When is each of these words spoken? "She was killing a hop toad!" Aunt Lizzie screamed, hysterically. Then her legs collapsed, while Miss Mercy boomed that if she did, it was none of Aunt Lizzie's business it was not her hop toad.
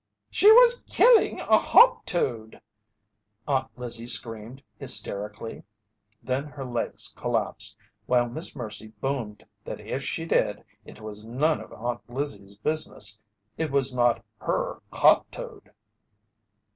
"She 0.31 0.51
was 0.51 0.83
killing 0.89 1.41
a 1.41 1.59
hop 1.59 2.05
toad!" 2.07 2.59
Aunt 3.47 3.67
Lizzie 3.77 4.07
screamed, 4.07 4.63
hysterically. 4.79 5.61
Then 6.23 6.45
her 6.45 6.65
legs 6.65 7.13
collapsed, 7.15 7.77
while 8.07 8.27
Miss 8.27 8.55
Mercy 8.55 8.87
boomed 8.99 9.45
that 9.63 9.79
if 9.79 10.01
she 10.01 10.25
did, 10.25 10.63
it 10.85 11.01
was 11.01 11.23
none 11.23 11.61
of 11.61 11.71
Aunt 11.71 12.01
Lizzie's 12.09 12.55
business 12.55 13.19
it 13.59 13.69
was 13.69 13.93
not 13.93 14.25
her 14.39 14.81
hop 14.91 15.29
toad. 15.29 15.71